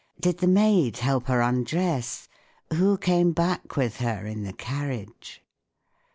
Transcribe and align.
Did 0.19 0.39
the 0.39 0.47
maid 0.47 0.97
help 0.97 1.27
her 1.27 1.41
undress? 1.41 2.27
Who 2.73 2.97
came 2.97 3.33
back 3.33 3.77
with 3.77 3.97
her 3.97 4.25
in 4.25 4.41
the 4.41 4.51
carriage 4.53 5.43